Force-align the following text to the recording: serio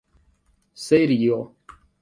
serio 0.85 1.39